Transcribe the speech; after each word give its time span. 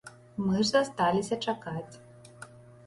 Мы 0.45 0.61
ж 0.61 0.65
засталіся 0.69 1.39
чакаць. 1.51 1.93